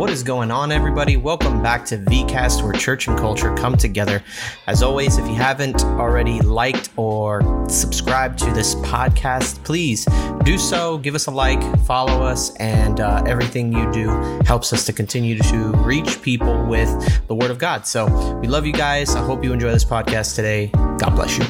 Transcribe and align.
What 0.00 0.08
is 0.08 0.22
going 0.22 0.50
on, 0.50 0.72
everybody? 0.72 1.18
Welcome 1.18 1.62
back 1.62 1.84
to 1.84 1.98
VCast, 1.98 2.62
where 2.62 2.72
church 2.72 3.06
and 3.06 3.18
culture 3.18 3.54
come 3.54 3.76
together. 3.76 4.24
As 4.66 4.82
always, 4.82 5.18
if 5.18 5.28
you 5.28 5.34
haven't 5.34 5.84
already 5.84 6.40
liked 6.40 6.88
or 6.96 7.42
subscribed 7.68 8.38
to 8.38 8.50
this 8.52 8.76
podcast, 8.76 9.62
please 9.62 10.06
do 10.42 10.56
so. 10.56 10.96
Give 10.96 11.14
us 11.14 11.26
a 11.26 11.30
like, 11.30 11.60
follow 11.84 12.22
us, 12.22 12.56
and 12.56 12.98
uh, 13.00 13.22
everything 13.26 13.74
you 13.74 13.92
do 13.92 14.08
helps 14.46 14.72
us 14.72 14.86
to 14.86 14.94
continue 14.94 15.36
to 15.36 15.72
reach 15.84 16.22
people 16.22 16.64
with 16.64 16.88
the 17.26 17.34
Word 17.34 17.50
of 17.50 17.58
God. 17.58 17.86
So 17.86 18.06
we 18.38 18.48
love 18.48 18.64
you 18.64 18.72
guys. 18.72 19.14
I 19.14 19.22
hope 19.22 19.44
you 19.44 19.52
enjoy 19.52 19.70
this 19.70 19.84
podcast 19.84 20.34
today. 20.34 20.68
God 20.96 21.10
bless 21.10 21.36
you. 21.36 21.44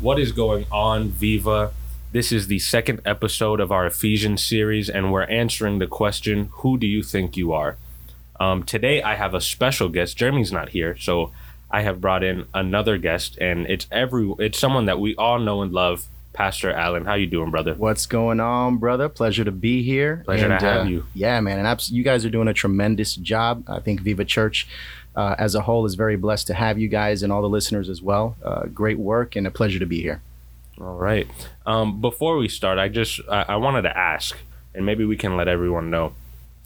What 0.00 0.18
is 0.18 0.32
going 0.32 0.66
on, 0.72 1.10
Viva? 1.10 1.72
This 2.12 2.30
is 2.30 2.46
the 2.46 2.58
second 2.58 3.00
episode 3.06 3.58
of 3.58 3.72
our 3.72 3.86
Ephesians 3.86 4.44
series, 4.44 4.90
and 4.90 5.10
we're 5.10 5.22
answering 5.22 5.78
the 5.78 5.86
question 5.86 6.50
Who 6.56 6.76
do 6.76 6.86
you 6.86 7.02
think 7.02 7.38
you 7.38 7.54
are? 7.54 7.78
Um, 8.38 8.64
today, 8.64 9.00
I 9.00 9.14
have 9.14 9.32
a 9.32 9.40
special 9.40 9.88
guest. 9.88 10.18
Jeremy's 10.18 10.52
not 10.52 10.68
here, 10.68 10.94
so 10.98 11.32
I 11.70 11.80
have 11.80 12.02
brought 12.02 12.22
in 12.22 12.44
another 12.52 12.98
guest, 12.98 13.38
and 13.38 13.66
it's 13.66 13.86
every 13.90 14.30
it's 14.40 14.58
someone 14.58 14.84
that 14.84 15.00
we 15.00 15.16
all 15.16 15.38
know 15.38 15.62
and 15.62 15.72
love. 15.72 16.06
Pastor 16.34 16.70
Allen, 16.70 17.06
how 17.06 17.14
you 17.14 17.26
doing, 17.26 17.50
brother? 17.50 17.72
What's 17.72 18.04
going 18.04 18.40
on, 18.40 18.76
brother? 18.76 19.08
Pleasure 19.08 19.44
to 19.44 19.52
be 19.52 19.82
here. 19.82 20.20
Pleasure 20.26 20.50
and, 20.50 20.60
to 20.60 20.66
have 20.66 20.86
uh, 20.86 20.90
you. 20.90 21.06
Yeah, 21.14 21.40
man, 21.40 21.56
and 21.56 21.66
abs- 21.66 21.90
you 21.90 22.02
guys 22.02 22.26
are 22.26 22.30
doing 22.30 22.48
a 22.48 22.54
tremendous 22.54 23.16
job. 23.16 23.64
I 23.68 23.80
think 23.80 24.02
Viva 24.02 24.26
Church, 24.26 24.68
uh, 25.16 25.34
as 25.38 25.54
a 25.54 25.62
whole, 25.62 25.86
is 25.86 25.94
very 25.94 26.16
blessed 26.16 26.48
to 26.48 26.54
have 26.54 26.78
you 26.78 26.88
guys 26.88 27.22
and 27.22 27.32
all 27.32 27.40
the 27.40 27.48
listeners 27.48 27.88
as 27.88 28.02
well. 28.02 28.36
Uh, 28.44 28.66
great 28.66 28.98
work 28.98 29.34
and 29.34 29.46
a 29.46 29.50
pleasure 29.50 29.78
to 29.78 29.86
be 29.86 30.02
here. 30.02 30.20
All 30.80 30.96
right. 30.96 31.28
Um, 31.66 32.00
before 32.00 32.38
we 32.38 32.48
start, 32.48 32.78
I 32.78 32.88
just 32.88 33.20
I, 33.30 33.42
I 33.48 33.56
wanted 33.56 33.82
to 33.82 33.96
ask, 33.96 34.36
and 34.74 34.86
maybe 34.86 35.04
we 35.04 35.16
can 35.16 35.36
let 35.36 35.48
everyone 35.48 35.90
know. 35.90 36.14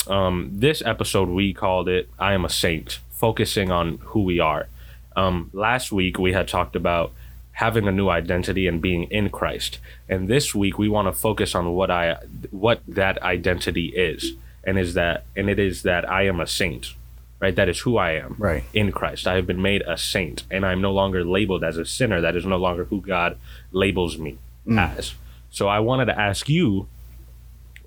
Um, 0.07 0.51
this 0.53 0.83
episode 0.85 1.29
we 1.29 1.53
called 1.53 1.89
it 1.89 2.09
"I 2.19 2.35
Am 2.35 2.45
a 2.45 2.49
Saint," 2.49 3.01
focusing 3.11 3.71
on 3.71 3.99
who 3.99 4.23
we 4.23 4.39
are. 4.39 4.69
Um, 5.17 5.51
last 5.53 5.91
week 5.91 6.19
we 6.19 6.33
had 6.33 6.47
talked 6.47 6.77
about 6.77 7.13
having 7.53 7.89
a 7.89 7.93
new 7.93 8.09
identity 8.09 8.67
and 8.67 8.81
being 8.81 9.05
in 9.05 9.31
Christ, 9.31 9.81
and 10.09 10.29
this 10.29 10.55
week 10.55 10.79
we 10.79 10.89
want 10.89 11.09
to 11.09 11.13
focus 11.13 11.55
on 11.55 11.73
what 11.73 11.91
I 11.91 12.17
what 12.51 12.83
that 12.87 13.21
identity 13.23 13.89
is, 13.89 14.35
and 14.63 14.79
is 14.79 14.95
that 14.95 15.25
and 15.35 15.51
it 15.51 15.59
is 15.59 15.83
that 15.83 16.09
I 16.09 16.27
am 16.27 16.39
a 16.39 16.47
saint. 16.47 16.95
Right, 17.39 17.55
that 17.55 17.69
is 17.69 17.81
who 17.81 17.99
I 17.99 18.13
am 18.13 18.35
Right. 18.39 18.65
in 18.73 18.93
Christ. 18.93 19.27
I 19.27 19.35
have 19.35 19.47
been 19.47 19.61
made 19.61 19.83
a 19.83 19.99
saint, 19.99 20.45
and 20.51 20.65
I'm 20.65 20.81
no 20.81 20.93
longer 20.93 21.23
labeled 21.23 21.63
as 21.63 21.77
a 21.77 21.85
sinner. 21.85 22.21
That 22.21 22.35
is 22.35 22.47
no 22.47 22.57
longer 22.57 22.85
who 22.85 23.03
God 23.03 23.37
labels 23.73 24.17
me 24.17 24.39
mm. 24.67 24.97
as. 24.97 25.15
So 25.51 25.69
I 25.69 25.81
wanted 25.81 26.07
to 26.07 26.19
ask 26.19 26.49
you 26.49 26.89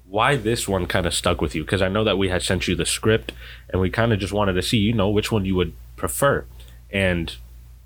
why 0.08 0.36
this 0.36 0.68
one 0.68 0.86
kind 0.86 1.06
of 1.06 1.14
stuck 1.14 1.42
with 1.42 1.56
you 1.56 1.64
because 1.64 1.82
I 1.82 1.88
know 1.88 2.04
that 2.04 2.18
we 2.18 2.30
had 2.30 2.44
sent 2.44 2.68
you 2.68 2.76
the 2.76 2.86
script, 2.86 3.32
and 3.70 3.82
we 3.82 3.90
kind 3.90 4.14
of 4.14 4.20
just 4.20 4.34
wanted 4.34 4.54
to 4.54 4.62
see, 4.62 4.78
you 4.78 4.94
know, 4.94 5.10
which 5.10 5.32
one 5.32 5.46
you 5.46 5.56
would 5.56 5.74
prefer. 5.96 6.46
And 6.92 7.36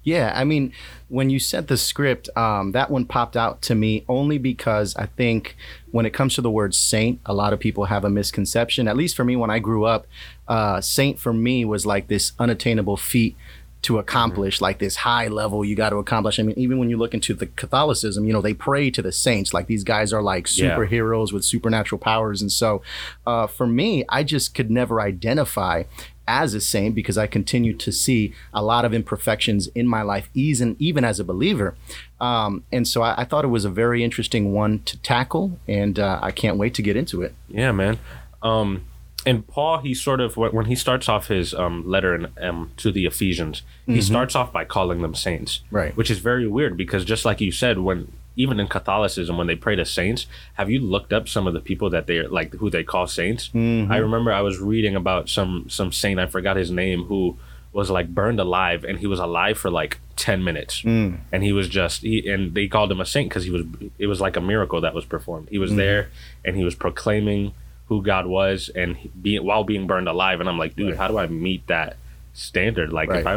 Yeah, 0.04 0.34
I 0.36 0.44
mean, 0.44 0.74
when 1.08 1.30
you 1.30 1.40
sent 1.40 1.68
the 1.68 1.78
script, 1.78 2.30
um, 2.36 2.74
that 2.74 2.90
one 2.92 3.06
popped 3.06 3.38
out 3.38 3.62
to 3.64 3.76
me 3.76 4.04
only 4.10 4.38
because 4.38 4.96
I 4.98 5.06
think 5.06 5.56
when 5.92 6.06
it 6.06 6.14
comes 6.14 6.36
to 6.36 6.42
the 6.42 6.52
word 6.52 6.76
saint, 6.76 7.22
a 7.26 7.34
lot 7.34 7.54
of 7.54 7.60
people 7.60 7.86
have 7.86 8.04
a 8.04 8.10
misconception. 8.10 8.88
At 8.88 8.98
least 8.98 9.16
for 9.16 9.24
me, 9.24 9.36
when 9.36 9.50
I 9.50 9.60
grew 9.60 9.86
up, 9.86 10.06
uh, 10.48 10.82
saint 10.82 11.20
for 11.20 11.32
me 11.34 11.64
was 11.64 11.86
like 11.86 12.08
this 12.08 12.34
unattainable 12.38 12.98
feat 12.98 13.38
to 13.84 14.00
accomplish, 14.00 14.62
like 14.62 14.80
this 14.80 14.96
high 14.96 15.28
level 15.28 15.66
you 15.66 15.76
got 15.76 15.90
to 15.90 15.98
accomplish. 15.98 16.40
I 16.40 16.44
mean, 16.44 16.58
even 16.58 16.80
when 16.80 16.90
you 16.90 16.96
look 16.98 17.14
into 17.14 17.34
the 17.34 17.48
Catholicism, 17.48 18.24
you 18.26 18.32
know, 18.32 18.42
they 18.42 18.54
pray 18.54 18.90
to 18.90 19.02
the 19.02 19.12
saints. 19.12 19.54
Like 19.54 19.68
these 19.68 19.84
guys 19.84 20.14
are 20.14 20.22
like 20.22 20.48
Yeah. 20.50 20.78
superheroes 20.78 21.34
with 21.34 21.44
supernatural 21.44 22.00
powers. 22.00 22.42
And 22.42 22.50
so 22.50 22.82
uh, 23.28 23.46
for 23.48 23.68
me, 23.68 24.06
I 24.08 24.24
just 24.24 24.56
could 24.56 24.72
never 24.72 25.02
identify 25.02 25.84
as 26.28 26.54
a 26.54 26.62
saint 26.62 26.96
because 26.96 27.18
I 27.18 27.28
continue 27.28 27.74
to 27.74 27.92
see 27.92 28.34
a 28.54 28.64
lot 28.64 28.86
of 28.86 28.94
imperfections 28.94 29.68
in 29.76 29.88
my 29.88 30.02
life, 30.02 30.30
even 30.34 30.76
even 30.80 31.04
as 31.04 31.20
a 31.20 31.24
believer. 31.24 31.76
Um, 32.22 32.64
and 32.72 32.88
so 32.88 33.02
I, 33.02 33.22
I 33.22 33.26
thought 33.26 33.44
it 33.44 33.50
was 33.50 33.66
a 33.66 33.70
very 33.70 34.04
interesting 34.04 34.54
one 34.54 34.80
to 34.84 34.98
tackle, 34.98 35.60
and 35.68 36.00
uh, 36.00 36.20
I 36.22 36.32
can't 36.32 36.58
wait 36.58 36.74
to 36.76 36.82
get 36.82 36.96
into 36.96 37.22
it. 37.22 37.34
yeah, 37.50 37.72
man. 37.72 38.00
Um, 38.42 38.86
and 39.26 39.48
Paul, 39.48 39.78
he 39.80 39.94
sort 39.94 40.20
of 40.20 40.36
when 40.36 40.66
he 40.66 40.76
starts 40.76 41.08
off 41.08 41.28
his 41.28 41.54
um, 41.54 41.88
letter 41.88 42.14
in, 42.14 42.28
um, 42.42 42.72
to 42.78 42.92
the 42.92 43.06
Ephesians, 43.06 43.62
he 43.86 44.02
starts 44.02 44.36
off 44.36 44.52
by 44.52 44.66
calling 44.66 45.02
them 45.02 45.16
saints, 45.16 45.62
Right. 45.72 45.96
Which 45.96 46.12
is 46.12 46.20
very 46.20 46.48
weird 46.48 46.76
because 46.76 47.06
just 47.06 47.24
like 47.24 47.40
you 47.40 47.52
said, 47.52 47.80
when 47.80 48.12
even 48.36 48.60
in 48.60 48.68
Catholicism, 48.68 49.38
when 49.38 49.48
they 49.48 49.56
pray 49.56 49.76
to 49.76 49.86
saints, 49.86 50.26
have 50.56 50.70
you 50.70 50.80
looked 50.80 51.14
up 51.14 51.28
some 51.28 51.48
of 51.48 51.54
the 51.54 51.60
people 51.60 51.90
that 51.92 52.08
they 52.08 52.18
are 52.18 52.28
like 52.28 52.54
who 52.56 52.70
they 52.70 52.84
call 52.84 53.08
saints? 53.08 53.50
Mm-hmm. 53.50 53.92
I 53.92 53.98
remember 53.98 54.32
I 54.32 54.42
was 54.42 54.60
reading 54.60 54.96
about 54.96 55.30
some 55.30 55.66
some 55.70 55.92
saint 55.92 56.20
I 56.20 56.26
forgot 56.26 56.56
his 56.58 56.72
name 56.72 57.04
who 57.06 57.38
was 57.74 57.90
like 57.90 58.08
burned 58.14 58.40
alive 58.40 58.84
and 58.84 59.00
he 59.00 59.08
was 59.08 59.20
alive 59.20 59.58
for 59.58 59.72
like 59.72 60.00
10 60.16 60.44
minutes. 60.44 60.84
Mm. 60.84 61.18
And 61.32 61.44
he 61.44 61.52
was 61.52 61.68
just 61.68 62.04
he 62.04 62.28
and 62.30 62.54
they 62.54 62.68
called 62.68 62.92
him 62.92 63.02
a 63.02 63.06
saint 63.06 63.30
because 63.30 63.44
he 63.44 63.50
was 63.50 63.64
it 63.98 64.08
was 64.08 64.22
like 64.22 64.36
a 64.36 64.42
miracle 64.42 64.82
that 64.82 64.94
was 64.94 65.06
performed. 65.06 65.50
He 65.50 65.58
was 65.58 65.72
mm-hmm. 65.72 65.78
there 65.78 66.10
and 66.46 66.56
he 66.56 66.64
was 66.64 66.76
proclaiming 66.76 67.54
who 67.88 68.02
god 68.02 68.26
was 68.26 68.70
and 68.76 68.96
he, 68.98 69.10
being 69.10 69.44
while 69.44 69.64
being 69.64 69.88
burned 69.88 70.08
alive. 70.08 70.40
And 70.40 70.48
i'm 70.48 70.58
like 70.58 70.76
dude 70.76 70.90
Right. 70.90 70.98
how 70.98 71.08
do 71.08 71.18
i 71.18 71.28
meet 71.28 71.68
that 71.68 71.98
standard? 72.34 72.94
Like 72.94 73.10
if 73.10 73.26
i 73.26 73.36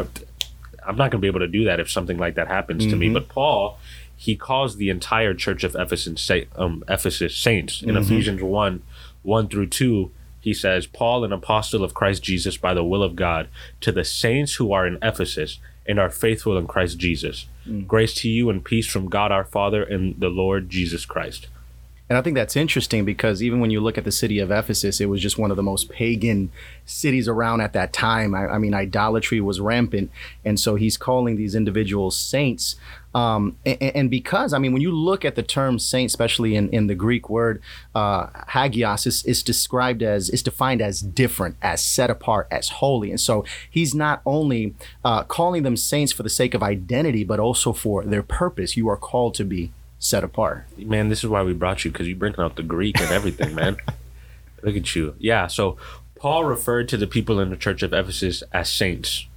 i'm 0.87 0.95
not 0.95 1.11
going 1.11 1.19
to 1.19 1.25
be 1.25 1.27
able 1.27 1.39
to 1.41 1.47
do 1.47 1.65
that 1.65 1.79
if 1.79 1.89
something 1.89 2.17
like 2.17 2.35
that 2.35 2.47
happens 2.47 2.85
to 2.85 2.95
me. 2.95 3.09
Mhm. 3.09 3.13
but 3.13 3.27
paul 3.29 3.79
he 4.19 4.35
calls 4.35 4.75
the 4.77 4.89
entire 4.89 5.33
church 5.33 5.63
of 5.63 5.75
ephesus 5.75 6.29
um, 6.55 6.83
ephesus 6.89 7.35
saints. 7.35 7.81
In 7.83 7.89
Mhm. 7.95 8.01
ephesians 8.01 8.41
1 8.41 8.81
1 9.23 9.47
through 9.47 9.67
2 9.67 10.11
he 10.41 10.53
says 10.53 10.85
paul 10.87 11.23
an 11.23 11.31
apostle 11.33 11.83
of 11.83 11.93
christ 11.93 12.23
jesus 12.23 12.57
by 12.57 12.73
the 12.73 12.83
will 12.83 13.03
of 13.03 13.15
god 13.15 13.47
to 13.81 13.91
the 13.91 14.03
saints 14.03 14.55
who 14.55 14.71
are 14.71 14.87
in 14.87 14.97
ephesus 15.01 15.59
and 15.85 15.99
are 15.99 16.09
faithful 16.09 16.57
in 16.57 16.65
christ 16.67 16.97
jesus. 16.97 17.45
Grace 17.87 18.13
to 18.15 18.29
you 18.29 18.49
and 18.49 18.63
peace 18.63 18.87
from 18.87 19.07
god 19.09 19.31
our 19.31 19.43
father 19.43 19.83
and 19.83 20.15
the 20.19 20.29
lord 20.29 20.69
jesus 20.69 21.05
christ 21.05 21.47
And 22.09 22.17
I 22.17 22.21
think 22.21 22.35
that's 22.35 22.55
interesting 22.55 23.03
because 23.03 23.43
even 23.43 23.59
when 23.59 23.69
you 23.69 23.81
look 23.81 23.97
at 23.97 24.05
the 24.05 24.11
city 24.11 24.39
of 24.39 24.49
Ephesus, 24.49 25.01
it 25.01 25.07
was 25.07 25.21
just 25.21 25.37
one 25.37 25.51
of 25.51 25.57
the 25.57 25.63
most 25.63 25.89
pagan 25.89 26.51
cities 26.85 27.27
around 27.27 27.59
at 27.59 27.73
that 27.73 27.91
time. 27.91 28.33
I, 28.33 28.47
I 28.47 28.57
mean, 28.59 28.73
idolatry 28.73 29.41
was 29.41 29.59
rampant. 29.59 30.09
And 30.45 30.57
so 30.57 30.75
he's 30.75 30.95
calling 30.95 31.35
these 31.35 31.53
individuals 31.53 32.17
saints. 32.17 32.77
Um, 33.13 33.57
and, 33.65 33.81
and 33.81 34.09
because, 34.09 34.53
I 34.53 34.59
mean, 34.59 34.71
when 34.71 34.81
you 34.81 34.91
look 34.91 35.25
at 35.25 35.35
the 35.35 35.43
term 35.43 35.79
saint, 35.79 36.09
especially 36.09 36.55
in, 36.55 36.69
in 36.69 36.87
the 36.87 36.95
Greek 36.95 37.29
word, 37.29 37.61
uh, 37.93 38.27
hagios 38.49 39.25
is, 39.25 39.43
described 39.43 40.01
as, 40.01 40.29
is 40.29 40.41
defined 40.41 40.81
as 40.81 41.01
different, 41.01 41.57
as 41.61 41.83
set 41.83 42.09
apart, 42.09 42.47
as 42.51 42.69
holy. 42.69 43.09
And 43.09 43.19
so 43.19 43.43
he's 43.69 43.93
not 43.93 44.21
only 44.25 44.75
uh, 45.03 45.23
calling 45.23 45.63
them 45.63 45.75
saints 45.75 46.13
for 46.13 46.23
the 46.23 46.29
sake 46.29 46.53
of 46.53 46.63
identity, 46.63 47.25
but 47.25 47.39
also 47.39 47.73
for 47.73 48.05
their 48.05 48.23
purpose. 48.23 48.77
You 48.77 48.87
are 48.87 48.97
called 48.97 49.33
to 49.35 49.43
be 49.43 49.73
set 49.99 50.23
apart. 50.23 50.65
man 50.77 51.09
this 51.09 51.23
is 51.23 51.29
why 51.29 51.41
we 51.41 51.53
brought 51.53 51.83
you 51.83 51.91
because 51.91 52.07
you 52.07 52.15
bring 52.15 52.35
out 52.37 52.55
the 52.55 52.63
greek 52.63 52.99
and 52.99 53.11
everything 53.11 53.55
man. 53.55 53.77
Look 54.63 54.75
at 54.75 54.95
you. 54.95 55.15
Yeah 55.19 55.47
so 55.47 55.77
paul 56.15 56.45
referred 56.45 56.87
to 56.89 56.97
the 56.97 57.07
people 57.07 57.39
in 57.39 57.49
the 57.49 57.57
church 57.57 57.83
of 57.83 57.93
ephesus 57.93 58.43
as 58.53 58.69
saints. 58.69 59.27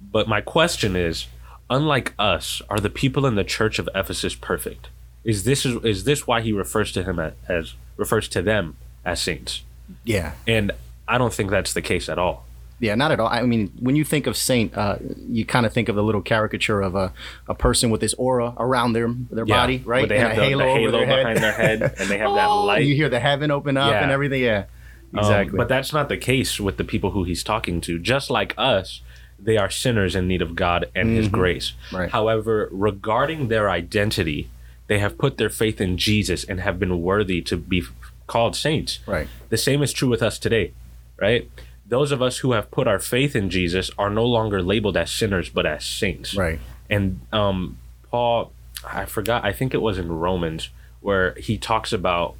But 0.00 0.28
my 0.28 0.40
question 0.40 0.96
is 0.96 1.26
unlike 1.70 2.14
us 2.18 2.62
are 2.70 2.80
the 2.80 2.90
people 2.90 3.26
in 3.26 3.34
the 3.34 3.44
church 3.44 3.78
of 3.78 3.88
ephesus 3.94 4.34
perfect? 4.34 4.88
Is 5.24 5.44
this 5.44 5.66
is, 5.66 5.84
is 5.84 6.04
this 6.04 6.26
why 6.26 6.40
he 6.40 6.52
refers 6.52 6.92
to 6.92 7.02
him 7.02 7.18
as, 7.18 7.32
as 7.48 7.74
refers 7.96 8.28
to 8.30 8.42
them 8.42 8.76
as 9.04 9.20
saints? 9.20 9.62
Yeah. 10.04 10.32
and 10.46 10.72
i 11.06 11.16
don't 11.16 11.32
think 11.32 11.50
that's 11.50 11.72
the 11.72 11.80
case 11.80 12.08
at 12.10 12.18
all 12.18 12.44
Yeah, 12.80 12.94
not 12.94 13.10
at 13.10 13.18
all. 13.20 13.28
I 13.28 13.42
mean, 13.42 13.72
when 13.80 13.96
you 13.96 14.04
think 14.04 14.26
of 14.26 14.36
saint, 14.36 14.76
uh, 14.76 14.96
you 15.28 15.44
kind 15.44 15.66
of 15.66 15.72
think 15.72 15.88
of 15.88 15.96
the 15.96 16.02
little 16.02 16.22
caricature 16.22 16.80
of 16.80 16.94
a, 16.94 17.12
a 17.48 17.54
person 17.54 17.90
with 17.90 18.00
this 18.00 18.14
aura 18.14 18.54
around 18.56 18.92
their 18.92 19.08
their 19.30 19.44
Yeah, 19.46 19.56
body, 19.56 19.78
right? 19.84 20.02
where 20.02 20.06
they 20.06 20.18
And 20.18 20.28
have 20.28 20.38
a 20.38 20.50
the, 20.50 20.56
the 20.56 20.64
halo, 20.64 20.90
their 20.92 21.06
behind 21.06 21.38
head. 21.38 21.42
their 21.42 21.52
head 21.52 21.82
and 21.98 22.08
they 22.10 22.18
have 22.18 22.34
that 22.34 22.46
Oh, 22.48 22.64
light 22.66 22.84
You 22.84 22.94
hear 22.94 23.08
the 23.08 23.18
heaven 23.20 23.50
open 23.50 23.76
up 23.76 23.90
Yeah. 23.90 24.02
and 24.02 24.12
everything. 24.12 24.42
Yeah, 24.42 24.64
Um, 25.12 25.18
exactly. 25.18 25.56
but 25.56 25.68
that's 25.68 25.92
not 25.92 26.08
the 26.08 26.16
case 26.16 26.60
with 26.60 26.76
the 26.76 26.84
people 26.84 27.10
who 27.10 27.24
he's 27.24 27.42
talking 27.42 27.80
to. 27.82 27.98
Just 27.98 28.30
like 28.30 28.54
us, 28.56 29.02
they 29.40 29.56
are 29.56 29.70
sinners 29.70 30.14
in 30.14 30.28
need 30.28 30.42
of 30.42 30.54
God 30.54 30.86
and 30.94 31.10
his 31.10 31.28
grace. 31.28 31.72
Right. 31.92 32.10
However, 32.10 32.68
regarding 32.70 33.48
their 33.48 33.70
identity, 33.70 34.50
they 34.86 34.98
have 35.00 35.18
put 35.18 35.36
their 35.36 35.50
faith 35.50 35.80
in 35.80 35.96
Jesus 35.98 36.44
and 36.44 36.60
have 36.60 36.78
been 36.78 37.00
worthy 37.02 37.40
to 37.42 37.56
be 37.56 37.82
called 38.28 38.54
saints. 38.54 39.00
right. 39.06 39.26
The 39.48 39.56
same 39.56 39.82
is 39.82 39.92
true 39.92 40.08
with 40.08 40.22
us 40.22 40.38
today, 40.38 40.72
right? 41.20 41.48
Those 41.88 42.12
of 42.12 42.20
us 42.20 42.38
who 42.38 42.52
have 42.52 42.70
put 42.70 42.86
our 42.86 42.98
faith 42.98 43.34
in 43.34 43.48
Jesus 43.50 43.90
are 43.98 44.10
no 44.10 44.24
longer 44.24 44.62
labeled 44.62 44.96
as 44.96 45.10
sinners 45.10 45.48
but 45.48 45.64
as 45.64 45.84
saints. 45.84 46.34
Right. 46.34 46.60
And 46.90 47.20
um, 47.32 47.78
Paul, 48.10 48.52
I 48.86 49.06
forgot, 49.06 49.44
I 49.44 49.52
think 49.52 49.72
it 49.74 49.82
was 49.82 49.98
in 49.98 50.12
Romans 50.12 50.68
where 51.00 51.34
he 51.34 51.56
talks 51.56 51.92
about 51.92 52.34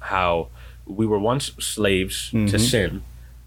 how 0.00 0.48
we 0.86 1.06
were 1.06 1.18
once 1.18 1.52
slaves 1.58 2.30
to 2.30 2.58
sin, 2.58 3.02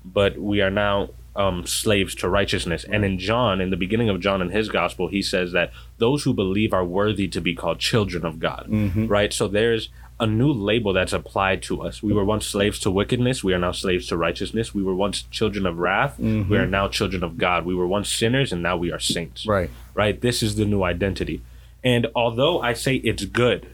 but 0.06 0.38
we 0.38 0.62
are 0.62 0.70
now 0.70 1.10
um, 1.36 1.66
slaves 1.66 2.16
to 2.16 2.30
righteousness. 2.30 2.84
And 2.84 3.06
in 3.06 3.18
John, 3.18 3.62
in 3.62 3.70
the 3.70 3.78
beginning 3.78 4.10
of 4.10 4.20
John 4.20 4.42
in 4.42 4.50
his 4.50 4.70
gospel, 4.70 5.08
he 5.08 5.22
says 5.22 5.52
that 5.54 5.72
those 5.98 6.24
who 6.24 6.34
believe 6.34 6.74
are 6.74 6.86
worthy 6.86 7.28
to 7.30 7.42
be 7.42 7.56
called 7.56 7.80
children 7.80 8.26
of 8.26 8.40
God. 8.40 8.68
Mm-hmm. 8.70 9.08
Right? 9.08 9.32
So 9.32 9.48
there's 9.48 9.90
a 10.20 10.28
new 10.28 10.52
label 10.52 10.94
that's 10.94 11.14
applied 11.14 11.64
to 11.64 11.82
us. 11.82 12.04
We 12.04 12.14
were 12.14 12.24
once 12.24 12.46
slaves 12.46 12.78
to 12.80 12.92
wickedness. 12.92 13.44
We 13.44 13.56
are 13.56 13.60
now 13.60 13.72
slaves 13.72 14.08
to 14.08 14.18
righteousness. 14.18 14.74
We 14.74 14.84
were 14.84 14.94
once 14.94 15.24
children 15.24 15.66
of 15.66 15.80
wrath. 15.80 16.18
Mm-hmm. 16.20 16.52
We 16.52 16.58
are 16.58 16.68
now 16.68 16.88
children 16.90 17.24
of 17.24 17.40
God. 17.40 17.66
We 17.66 17.74
were 17.74 17.88
once 17.88 18.10
sinners 18.10 18.54
and 18.54 18.62
now 18.62 18.78
we 18.78 18.92
are 18.92 19.00
saints. 19.00 19.48
Right. 19.48 19.72
Right? 19.96 20.22
This 20.22 20.44
is 20.44 20.58
the 20.58 20.66
new 20.66 20.84
identity. 20.84 21.42
And 21.84 22.08
although 22.16 22.62
I 22.62 22.74
say 22.74 22.98
it's 22.98 23.26
good 23.26 23.68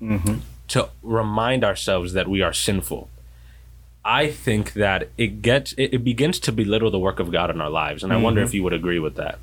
mm-hmm. 0.00 0.36
to 0.68 0.90
remind 1.02 1.64
ourselves 1.64 2.12
that 2.12 2.28
we 2.28 2.40
are 2.40 2.52
sinful, 2.52 3.08
I 4.04 4.30
think 4.30 4.72
that 4.74 5.08
it 5.18 5.42
gets 5.42 5.72
it, 5.74 5.94
it 5.94 6.04
begins 6.04 6.38
to 6.40 6.52
belittle 6.52 6.90
the 6.90 6.98
work 6.98 7.20
of 7.20 7.30
God 7.30 7.50
in 7.50 7.60
our 7.60 7.70
lives. 7.70 8.02
And 8.02 8.12
I 8.12 8.16
wonder 8.16 8.42
if 8.42 8.54
you 8.54 8.62
would 8.62 8.72
agree 8.72 8.98
with 8.98 9.16
that. 9.16 9.38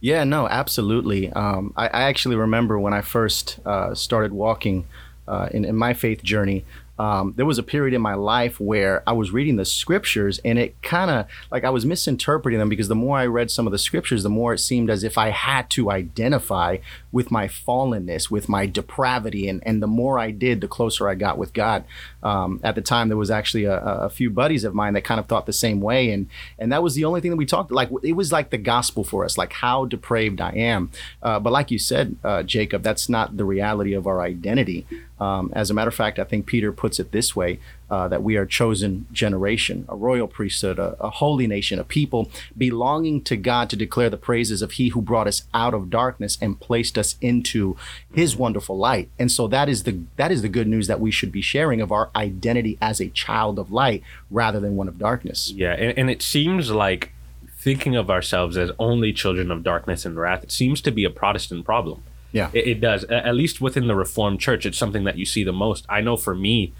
Yeah, 0.00 0.24
no, 0.24 0.48
absolutely. 0.48 1.30
Um, 1.32 1.72
I, 1.76 1.86
I 1.86 2.02
actually 2.02 2.36
remember 2.36 2.78
when 2.78 2.92
I 2.92 3.02
first 3.02 3.60
uh, 3.64 3.94
started 3.94 4.32
walking 4.32 4.84
uh, 5.28 5.48
in, 5.52 5.64
in 5.64 5.76
my 5.76 5.94
faith 5.94 6.22
journey. 6.24 6.64
Um, 7.02 7.34
there 7.36 7.46
was 7.46 7.58
a 7.58 7.64
period 7.64 7.94
in 7.94 8.00
my 8.00 8.14
life 8.14 8.60
where 8.60 9.02
I 9.08 9.12
was 9.12 9.32
reading 9.32 9.56
the 9.56 9.64
scriptures 9.64 10.38
and 10.44 10.56
it 10.56 10.80
kind 10.82 11.10
of 11.10 11.26
like 11.50 11.64
I 11.64 11.70
was 11.70 11.84
misinterpreting 11.84 12.60
them 12.60 12.68
because 12.68 12.86
the 12.86 12.94
more 12.94 13.18
I 13.18 13.26
read 13.26 13.50
some 13.50 13.66
of 13.66 13.72
the 13.72 13.78
scriptures, 13.78 14.22
the 14.22 14.28
more 14.28 14.54
it 14.54 14.60
seemed 14.60 14.88
as 14.88 15.02
if 15.02 15.18
I 15.18 15.30
had 15.30 15.68
to 15.70 15.90
identify 15.90 16.76
with 17.10 17.32
my 17.32 17.48
fallenness, 17.48 18.30
with 18.30 18.48
my 18.48 18.66
depravity. 18.66 19.48
And, 19.48 19.66
and 19.66 19.82
the 19.82 19.88
more 19.88 20.16
I 20.16 20.30
did, 20.30 20.60
the 20.60 20.68
closer 20.68 21.08
I 21.08 21.16
got 21.16 21.38
with 21.38 21.52
God. 21.52 21.82
Um, 22.22 22.60
at 22.62 22.76
the 22.76 22.80
time, 22.80 23.08
there 23.08 23.16
was 23.16 23.32
actually 23.32 23.64
a, 23.64 23.80
a 23.80 24.08
few 24.08 24.30
buddies 24.30 24.62
of 24.62 24.72
mine 24.72 24.92
that 24.92 25.02
kind 25.02 25.18
of 25.18 25.26
thought 25.26 25.46
the 25.46 25.52
same 25.52 25.80
way. 25.80 26.12
And, 26.12 26.28
and 26.56 26.70
that 26.70 26.84
was 26.84 26.94
the 26.94 27.04
only 27.04 27.20
thing 27.20 27.32
that 27.32 27.36
we 27.36 27.46
talked 27.46 27.72
like. 27.72 27.90
It 28.04 28.12
was 28.12 28.30
like 28.30 28.50
the 28.50 28.58
gospel 28.58 29.02
for 29.02 29.24
us, 29.24 29.36
like 29.36 29.54
how 29.54 29.86
depraved 29.86 30.40
I 30.40 30.52
am. 30.52 30.92
Uh, 31.20 31.40
but 31.40 31.52
like 31.52 31.72
you 31.72 31.80
said, 31.80 32.14
uh, 32.22 32.44
Jacob, 32.44 32.84
that's 32.84 33.08
not 33.08 33.36
the 33.36 33.44
reality 33.44 33.92
of 33.92 34.06
our 34.06 34.20
identity. 34.20 34.86
Um, 35.22 35.52
as 35.54 35.70
a 35.70 35.74
matter 35.74 35.88
of 35.88 35.94
fact, 35.94 36.18
I 36.18 36.24
think 36.24 36.46
Peter 36.46 36.72
puts 36.72 36.98
it 36.98 37.12
this 37.12 37.36
way 37.36 37.60
uh, 37.88 38.08
that 38.08 38.24
we 38.24 38.36
are 38.36 38.42
a 38.42 38.48
chosen 38.48 39.06
generation, 39.12 39.84
a 39.88 39.94
royal 39.94 40.26
priesthood, 40.26 40.80
a, 40.80 40.96
a 40.98 41.10
holy 41.10 41.46
nation, 41.46 41.78
a 41.78 41.84
people 41.84 42.28
belonging 42.58 43.22
to 43.24 43.36
God 43.36 43.70
to 43.70 43.76
declare 43.76 44.10
the 44.10 44.16
praises 44.16 44.62
of 44.62 44.72
He 44.72 44.88
who 44.88 45.00
brought 45.00 45.28
us 45.28 45.44
out 45.54 45.74
of 45.74 45.90
darkness 45.90 46.36
and 46.40 46.58
placed 46.58 46.98
us 46.98 47.14
into 47.20 47.76
His 48.12 48.34
wonderful 48.34 48.76
light. 48.76 49.10
And 49.16 49.30
so 49.30 49.46
that 49.46 49.68
is 49.68 49.84
the 49.84 50.00
that 50.16 50.32
is 50.32 50.42
the 50.42 50.48
good 50.48 50.66
news 50.66 50.88
that 50.88 50.98
we 50.98 51.12
should 51.12 51.30
be 51.30 51.40
sharing 51.40 51.80
of 51.80 51.92
our 51.92 52.10
identity 52.16 52.76
as 52.80 53.00
a 53.00 53.08
child 53.08 53.60
of 53.60 53.70
light 53.70 54.02
rather 54.28 54.58
than 54.58 54.74
one 54.74 54.88
of 54.88 54.98
darkness. 54.98 55.52
Yeah, 55.52 55.74
and, 55.74 55.96
and 55.96 56.10
it 56.10 56.20
seems 56.20 56.72
like 56.72 57.12
thinking 57.62 57.94
of 57.94 58.10
ourselves 58.10 58.56
as 58.56 58.72
only 58.80 59.12
children 59.12 59.52
of 59.52 59.62
darkness 59.62 60.04
and 60.04 60.16
wrath, 60.16 60.50
seems 60.50 60.80
to 60.80 60.90
be 60.90 61.04
a 61.04 61.10
Protestant 61.10 61.64
problem. 61.64 62.02
Yeah. 62.32 62.50
It, 62.52 62.66
it 62.66 62.80
does. 62.80 63.04
A- 63.04 63.26
At 63.26 63.34
least 63.34 63.60
within 63.60 63.86
the 63.86 63.94
Reformed 63.94 64.40
Church, 64.40 64.66
it's 64.66 64.78
something 64.78 65.04
that 65.04 65.16
you 65.18 65.26
see 65.26 65.44
the 65.44 65.52
most. 65.52 65.84
I 65.88 66.00
know 66.00 66.16
for 66.16 66.34
me, 66.34 66.72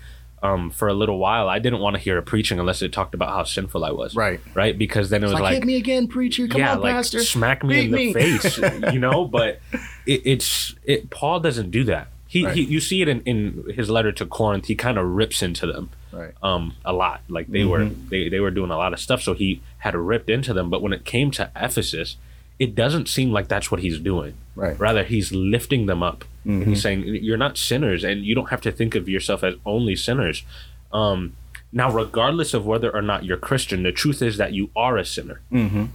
um, 0.43 0.71
for 0.71 0.89
a 0.89 0.95
little 0.95 1.19
while, 1.19 1.49
I 1.49 1.59
didn't 1.61 1.79
want 1.81 1.95
to 1.95 2.03
hear 2.03 2.19
a 2.19 2.23
preaching 2.23 2.59
unless 2.59 2.83
it 2.83 2.93
talked 2.93 3.15
about 3.15 3.29
how 3.29 3.45
sinful 3.45 3.85
I 3.85 3.93
was. 3.93 4.17
Right. 4.17 4.41
Right. 4.55 4.77
Because 4.77 5.09
then 5.11 5.23
it 5.23 5.27
was 5.27 5.35
Like, 5.35 5.43
like, 5.43 5.55
hit 5.55 5.65
me 5.65 5.77
again, 5.77 6.09
preacher. 6.09 6.49
Come 6.49 6.61
yeah, 6.61 6.73
on, 6.75 6.81
like 6.81 6.95
pastor. 6.95 7.21
smack 7.23 7.63
me 7.63 7.75
Beat 7.75 7.85
in 7.85 7.91
the 7.93 7.97
me. 7.97 8.13
face, 8.13 8.59
you 8.93 8.99
know. 8.99 9.25
But 9.25 9.61
it, 10.07 10.23
it's 10.25 10.75
it. 10.85 11.11
Paul 11.11 11.39
doesn't 11.41 11.71
do 11.71 11.85
that. 11.85 12.09
He, 12.27 12.47
Right. 12.47 12.57
he 12.57 12.63
you 12.63 12.81
see 12.81 13.03
it 13.03 13.09
in, 13.09 13.21
in 13.23 13.65
his 13.75 13.91
letter 13.91 14.11
to 14.13 14.25
Corinth. 14.27 14.65
He 14.67 14.75
kind 14.75 14.97
of 14.99 15.05
rips 15.07 15.43
into 15.43 15.67
them 15.67 15.91
Right. 16.13 16.33
um 16.43 16.75
a 16.85 16.93
lot 16.93 17.21
like 17.29 17.47
they 17.49 17.65
were 17.65 17.85
they, 17.87 18.29
they 18.29 18.41
were 18.41 18.51
doing 18.51 18.71
a 18.71 18.77
lot 18.77 18.93
of 18.93 19.01
stuff 19.01 19.23
so 19.23 19.33
he 19.33 19.63
had 19.79 19.95
ripped 19.95 20.29
into 20.29 20.53
them 20.53 20.69
but 20.69 20.83
when 20.83 20.93
it 20.93 21.07
came 21.07 21.31
to 21.31 21.51
ephesus 21.57 22.17
it 22.65 22.75
doesn't 22.75 23.09
seem 23.09 23.33
like 23.33 23.49
that's 23.49 23.71
what 23.71 23.81
he's 23.81 23.99
doing. 23.99 24.35
Right. 24.55 24.79
rather 24.79 25.03
he's 25.03 25.33
lifting 25.33 25.87
them 25.87 26.03
up. 26.03 26.25
And 26.45 26.65
he's 26.67 26.83
saying 26.83 27.05
you're 27.27 27.43
not 27.47 27.57
sinners 27.57 28.05
and 28.05 28.25
you 28.27 28.35
don't 28.35 28.51
have 28.51 28.61
to 28.63 28.73
think 28.73 28.95
of 28.95 29.09
yourself 29.09 29.43
as 29.49 29.55
only 29.65 29.97
sinners. 29.97 30.45
Um 30.93 31.35
now 31.73 31.91
regardless 31.91 32.53
of 32.55 32.67
whether 32.67 32.91
or 32.99 33.01
not 33.11 33.25
you're 33.25 33.39
christian 33.49 33.83
the 33.83 33.93
truth 33.93 34.21
is 34.21 34.37
that 34.37 34.53
you 34.53 34.65
are 34.77 34.97
a 34.99 35.05
sinner. 35.05 35.41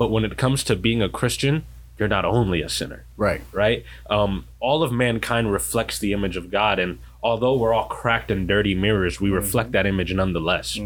But 0.02 0.10
when 0.10 0.26
it 0.26 0.36
comes 0.44 0.64
to 0.66 0.76
being 0.76 1.02
a 1.02 1.10
christian 1.20 1.56
you're 1.98 2.08
not 2.18 2.26
only 2.26 2.62
a 2.62 2.70
sinner. 2.70 3.06
Right. 3.26 3.42
right? 3.52 3.84
Um, 4.10 4.46
all 4.60 4.84
of 4.84 4.92
mankind 4.92 5.52
reflects 5.52 5.98
the 5.98 6.14
image 6.14 6.38
of 6.38 6.52
God, 6.52 6.78
and 6.78 7.00
although 7.24 7.56
we're 7.58 7.74
all 7.74 7.88
cracked 7.88 8.30
and 8.30 8.48
dirty 8.48 8.76
mirrors, 8.76 9.20
we 9.20 9.32
reflect 9.32 9.72
that 9.72 9.86
image 9.88 10.14
nonetheless. 10.14 10.78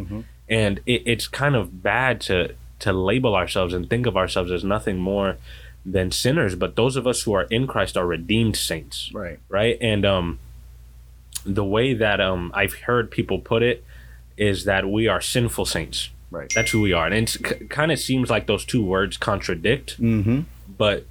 And 0.47 0.79
it, 0.85 1.03
it's 1.05 1.27
kind 1.27 1.55
of 1.55 1.83
bad 1.83 2.21
to 2.21 2.55
to 2.79 2.91
label 2.93 3.35
ourselves 3.35 3.73
and 3.73 3.89
think 3.89 4.05
of 4.07 4.17
ourselves 4.17 4.51
as 4.51 4.63
nothing 4.63 4.97
more 4.97 5.37
than 5.85 6.11
sinners. 6.11 6.55
But 6.55 6.75
those 6.75 6.95
of 6.95 7.07
us 7.07 7.23
who 7.23 7.33
are 7.33 7.43
in 7.43 7.67
Christ 7.67 7.97
are 7.97 8.05
redeemed 8.05 8.55
saints, 8.55 9.09
Right. 9.13 9.39
right? 9.49 9.77
And 9.81 10.05
um, 10.05 10.39
the 11.45 11.63
way 11.65 11.93
that 11.93 12.21
um, 12.21 12.51
I've 12.53 12.73
heard 12.73 13.09
people 13.11 13.39
put 13.39 13.63
it 13.63 13.83
is 14.37 14.65
that 14.65 14.89
we 14.89 15.07
are 15.07 15.21
sinful 15.21 15.65
saints. 15.65 16.09
Right. 16.29 16.51
That's 16.55 16.71
who 16.71 16.81
we 16.81 16.93
are, 16.93 17.05
and 17.07 17.13
it 17.15 17.29
c- 17.29 17.39
kind 17.67 17.91
of 17.91 17.99
seems 17.99 18.29
like 18.29 18.47
those 18.47 18.63
two 18.63 18.83
words 18.85 19.17
contradict 19.17 19.99
Mm-hmm. 20.01 20.41
but 20.77 21.05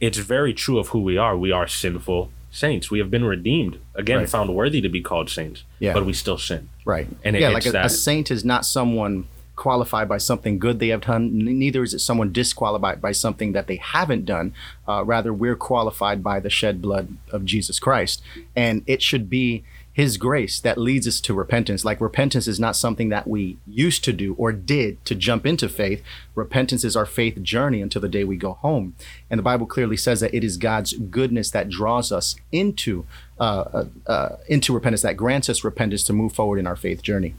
it's 0.00 0.18
very 0.18 0.52
true 0.52 0.78
of 0.78 0.88
who 0.88 1.00
we 1.00 1.16
are. 1.16 1.34
We 1.34 1.50
are 1.50 1.66
sinful 1.66 2.30
saints. 2.50 2.90
We 2.90 2.98
have 2.98 3.10
been 3.10 3.24
redeemed, 3.24 3.78
again, 3.94 4.18
Right. 4.18 4.28
found 4.28 4.54
worthy 4.54 4.82
to 4.82 4.88
be 4.90 5.00
called 5.00 5.30
saints, 5.30 5.62
Yeah. 5.78 5.94
but 5.94 6.04
we 6.04 6.12
still 6.12 6.36
sin. 6.36 6.68
Right. 6.84 7.06
And 7.24 7.34
it- 7.34 7.40
yeah, 7.40 7.56
it's 7.56 7.64
like 7.66 7.74
a, 7.74 7.86
a 7.86 7.88
saint 7.88 8.30
is 8.30 8.44
not 8.44 8.66
someone 8.66 9.26
qualified 9.56 10.08
by 10.08 10.18
something 10.18 10.58
good 10.58 10.78
they 10.78 10.88
have 10.88 11.00
done. 11.00 11.36
Neither 11.38 11.82
is 11.82 11.94
it 11.94 12.00
someone 12.00 12.32
disqualified 12.32 13.00
by 13.00 13.12
something 13.12 13.52
that 13.52 13.66
they 13.66 13.76
haven't 13.76 14.26
done. 14.26 14.54
Uh, 14.86 15.02
rather, 15.04 15.32
we're 15.32 15.56
qualified 15.56 16.22
by 16.22 16.38
the 16.38 16.50
shed 16.50 16.80
blood 16.80 17.16
of 17.30 17.44
Jesus 17.44 17.80
Christ, 17.80 18.22
and 18.54 18.84
it 18.86 19.02
should 19.02 19.28
be 19.28 19.64
His 19.92 20.18
grace 20.18 20.60
that 20.60 20.76
leads 20.76 21.08
us 21.08 21.20
to 21.22 21.32
repentance. 21.32 21.84
Like 21.84 22.00
repentance 22.02 22.46
is 22.46 22.60
not 22.60 22.76
something 22.76 23.08
that 23.08 23.26
we 23.26 23.56
used 23.66 24.04
to 24.04 24.12
do 24.12 24.34
or 24.34 24.52
did 24.52 25.02
to 25.06 25.14
jump 25.14 25.46
into 25.46 25.68
faith. 25.70 26.02
Repentance 26.34 26.84
is 26.84 26.94
our 26.94 27.06
faith 27.06 27.42
journey 27.42 27.80
until 27.80 28.02
the 28.02 28.08
day 28.08 28.24
we 28.24 28.36
go 28.36 28.52
home. 28.52 28.94
And 29.30 29.38
the 29.38 29.42
Bible 29.42 29.66
clearly 29.66 29.96
says 29.96 30.20
that 30.20 30.34
it 30.34 30.44
is 30.44 30.58
God's 30.58 30.92
goodness 30.92 31.50
that 31.50 31.70
draws 31.70 32.12
us 32.12 32.36
into 32.52 33.06
uh, 33.38 33.42
uh, 33.72 33.84
uh, 34.06 34.36
into 34.48 34.72
repentance, 34.72 35.02
that 35.02 35.16
grants 35.16 35.48
us 35.48 35.64
repentance 35.64 36.04
to 36.04 36.12
move 36.12 36.32
forward 36.32 36.58
in 36.58 36.66
our 36.66 36.76
faith 36.76 37.02
journey. 37.02 37.34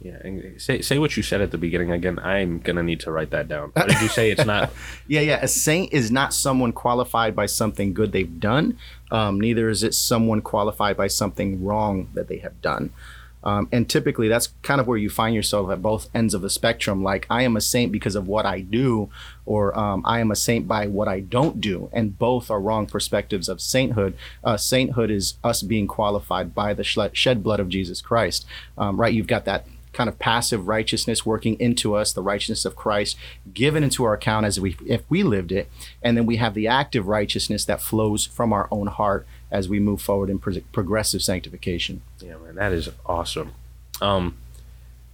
Yeah, 0.00 0.18
and 0.22 0.60
say 0.60 0.82
say 0.82 0.98
what 0.98 1.16
you 1.16 1.22
said 1.22 1.40
at 1.40 1.50
the 1.50 1.58
beginning 1.58 1.90
again. 1.90 2.18
I'm 2.18 2.58
gonna 2.58 2.82
need 2.82 3.00
to 3.00 3.10
write 3.10 3.30
that 3.30 3.48
down. 3.48 3.72
Did 3.74 4.00
you 4.02 4.08
say? 4.08 4.30
It's 4.30 4.44
not. 4.44 4.70
Yeah, 5.08 5.20
yeah. 5.20 5.38
A 5.40 5.48
saint 5.48 5.92
is 5.92 6.10
not 6.10 6.34
someone 6.34 6.72
qualified 6.72 7.34
by 7.36 7.46
something 7.46 7.94
good 7.94 8.12
they've 8.12 8.40
done. 8.40 8.76
Um, 9.10 9.40
neither 9.40 9.68
is 9.68 9.82
it 9.82 9.94
someone 9.94 10.42
qualified 10.42 10.96
by 10.96 11.06
something 11.06 11.64
wrong 11.64 12.08
that 12.14 12.28
they 12.28 12.38
have 12.38 12.60
done. 12.60 12.92
Um, 13.46 13.68
and 13.70 13.88
typically, 13.88 14.26
that's 14.26 14.48
kind 14.62 14.80
of 14.80 14.88
where 14.88 14.98
you 14.98 15.08
find 15.08 15.32
yourself 15.32 15.70
at 15.70 15.80
both 15.80 16.10
ends 16.12 16.34
of 16.34 16.42
the 16.42 16.50
spectrum. 16.50 17.04
Like, 17.04 17.28
I 17.30 17.42
am 17.42 17.56
a 17.56 17.60
saint 17.60 17.92
because 17.92 18.16
of 18.16 18.26
what 18.26 18.44
I 18.44 18.60
do, 18.60 19.08
or 19.44 19.78
um, 19.78 20.02
I 20.04 20.18
am 20.18 20.32
a 20.32 20.36
saint 20.36 20.66
by 20.66 20.88
what 20.88 21.06
I 21.06 21.20
don't 21.20 21.60
do. 21.60 21.88
And 21.92 22.18
both 22.18 22.50
are 22.50 22.60
wrong 22.60 22.86
perspectives 22.86 23.48
of 23.48 23.60
sainthood. 23.60 24.16
Uh, 24.42 24.56
sainthood 24.56 25.12
is 25.12 25.34
us 25.44 25.62
being 25.62 25.86
qualified 25.86 26.56
by 26.56 26.74
the 26.74 26.82
shed 26.82 27.44
blood 27.44 27.60
of 27.60 27.68
Jesus 27.68 28.00
Christ, 28.00 28.44
um, 28.76 29.00
right? 29.00 29.14
You've 29.14 29.28
got 29.28 29.44
that 29.44 29.64
kind 29.96 30.08
of 30.08 30.18
passive 30.18 30.68
righteousness 30.68 31.24
working 31.24 31.58
into 31.58 31.94
us, 31.94 32.12
the 32.12 32.22
righteousness 32.22 32.64
of 32.64 32.76
Christ 32.76 33.16
given 33.52 33.82
into 33.82 34.04
our 34.04 34.14
account 34.14 34.46
as 34.46 34.60
we 34.60 34.76
if 34.86 35.02
we 35.08 35.22
lived 35.22 35.50
it, 35.50 35.68
and 36.02 36.16
then 36.16 36.26
we 36.26 36.36
have 36.36 36.54
the 36.54 36.68
active 36.68 37.08
righteousness 37.08 37.64
that 37.64 37.80
flows 37.80 38.26
from 38.26 38.52
our 38.52 38.68
own 38.70 38.86
heart 38.88 39.26
as 39.50 39.68
we 39.68 39.80
move 39.80 40.00
forward 40.00 40.28
in 40.28 40.38
pro- 40.38 40.60
progressive 40.72 41.22
sanctification. 41.22 42.02
Yeah, 42.20 42.36
man, 42.36 42.56
that 42.56 42.72
is 42.72 42.90
awesome. 43.06 43.52
Um, 44.00 44.36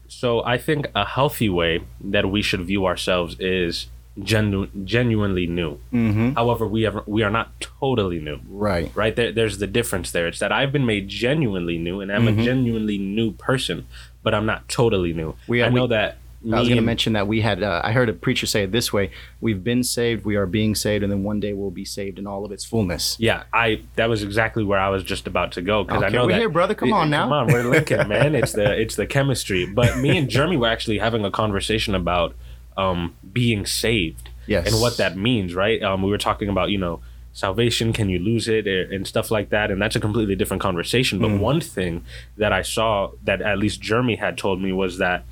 so 0.09 0.45
I 0.45 0.59
think 0.59 0.89
a 0.95 1.05
healthy 1.05 1.49
way 1.49 1.81
that 2.01 2.31
we 2.31 2.43
should 2.43 2.61
view 2.63 2.85
ourselves 2.85 3.37
is 3.39 3.87
genu- 4.23 4.69
genuinely 4.85 5.47
new. 5.47 5.79
Mm-hmm. 5.93 6.33
However, 6.33 6.67
we 6.67 6.83
have 6.83 7.07
we 7.07 7.23
are 7.23 7.31
not 7.31 7.49
totally 7.61 8.21
new. 8.21 8.41
Right. 8.49 8.91
right 8.95 9.15
there 9.17 9.33
there's 9.33 9.59
the 9.59 9.67
difference 9.67 10.11
there 10.13 10.29
it's 10.29 10.39
that 10.39 10.53
i've 10.53 10.71
been 10.73 10.87
made 10.87 11.09
genuinely 11.09 11.79
new 11.79 12.01
and 12.01 12.13
i'm 12.13 12.27
Mm-hmm. 12.27 12.41
a 12.41 12.45
genuinely 12.45 12.99
new 12.99 13.33
person 13.33 13.87
but 14.23 14.35
i'm 14.35 14.47
not 14.47 14.69
totally 14.69 15.13
new 15.13 15.35
We- 15.49 15.63
i 15.63 15.69
know 15.69 15.83
we- 15.85 15.89
that 15.89 16.19
I 16.45 16.59
was 16.59 16.67
going 16.67 16.75
to 16.75 16.83
mention 16.83 17.13
that 17.13 17.29
we 17.29 17.41
had. 17.41 17.63
Uh, 17.63 17.81
I 17.85 17.93
heard 17.93 18.09
a 18.09 18.13
preacher 18.13 18.47
say 18.47 18.65
it 18.65 18.73
this 18.73 18.93
way: 18.93 19.13
"We've 19.41 19.63
been 19.63 19.85
saved, 19.85 20.25
we 20.25 20.35
are 20.35 20.45
being 20.45 20.75
saved, 20.75 21.05
and 21.05 21.13
then 21.13 21.23
one 21.23 21.39
day 21.39 21.53
we'll 21.53 21.71
be 21.71 21.85
saved 21.85 22.19
in 22.19 22.27
all 22.27 22.45
of 22.45 22.51
its 22.51 22.65
fullness." 22.65 23.17
yeah 23.21 23.45
i 23.53 23.81
that 23.95 24.09
was 24.09 24.25
exactly 24.25 24.65
where 24.65 24.81
i 24.81 24.89
was 24.89 25.05
just 25.05 25.29
about 25.29 25.53
to 25.53 25.63
go 25.63 25.85
because 25.85 26.03
i 26.03 26.09
know 26.09 26.27
we're 26.27 26.33
that 26.33 26.41
here, 26.41 26.49
brother. 26.49 26.75
Come 26.75 26.93
on 26.93 27.11
now. 27.11 27.23
come 27.27 27.33
on 27.33 27.47
we're 27.47 27.63
linking 27.71 28.09
man 28.09 28.35
it's 28.35 28.51
the 28.55 28.73
it's 28.77 28.97
the 28.97 29.07
chemistry 29.07 29.67
but 29.67 29.99
me 29.99 30.19
and 30.19 30.29
jeremy 30.29 30.57
were 30.57 30.67
actually 30.67 30.99
having 30.99 31.25
a 31.25 31.31
conversation 31.31 31.95
about 31.95 32.35
um 32.77 33.15
being 33.33 33.65
saved 33.67 34.29
Yes. 34.47 34.67
and 34.73 34.81
what 34.81 34.97
that 34.97 35.17
means 35.17 35.55
right 35.55 35.83
um 35.83 36.03
we 36.03 36.11
were 36.11 36.19
talking 36.19 36.49
about 36.49 36.71
you 36.71 36.79
know 36.79 37.01
salvation 37.33 37.93
can 37.93 38.09
you 38.11 38.19
lose 38.19 38.47
it 38.49 38.67
and 38.67 39.07
stuff 39.07 39.31
like 39.31 39.49
that 39.51 39.71
and 39.71 39.81
that's 39.81 39.97
a 39.97 40.01
completely 40.01 40.35
different 40.35 40.61
conversation 40.63 41.19
Mm. 41.19 41.23
but 41.23 41.41
one 41.41 41.61
thing 41.61 42.05
that 42.37 42.53
i 42.53 42.61
saw 42.63 43.11
that 43.25 43.41
at 43.41 43.57
least 43.59 43.81
jeremy 43.81 44.17
had 44.17 44.37
told 44.37 44.61
me 44.61 44.73
was 44.73 44.99
that 44.99 45.25